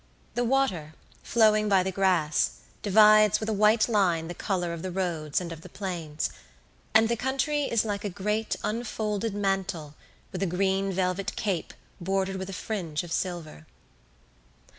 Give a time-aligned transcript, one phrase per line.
[0.33, 4.89] The water, flowing by the grass, divides with a white line the colour of the
[4.89, 6.31] roads and of the plains,
[6.95, 9.93] and the country is like a great unfolded mantle
[10.31, 13.67] with a green velvet cape bordered with a fringe of silver.